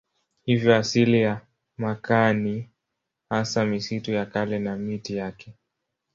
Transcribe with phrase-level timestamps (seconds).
[0.45, 1.41] Hivyo asili ya
[1.77, 2.69] makaa ni
[3.29, 5.53] hasa misitu ya kale na miti yake.